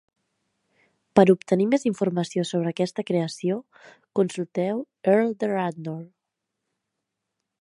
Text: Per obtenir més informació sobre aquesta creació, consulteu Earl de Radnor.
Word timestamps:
Per 1.19 1.25
obtenir 1.33 1.67
més 1.73 1.85
informació 1.89 2.47
sobre 2.53 2.73
aquesta 2.73 3.07
creació, 3.11 3.61
consulteu 4.21 4.85
Earl 5.15 5.39
de 5.45 5.55
Radnor. 5.57 6.05